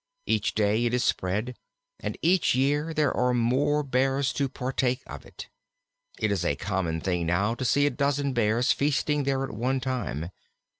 [0.25, 1.55] Each day it is spread,
[1.99, 5.47] and each year there are more Bears to partake of it.
[6.17, 9.79] It is a common thing now to see a dozen Bears feasting there at one
[9.79, 10.31] time.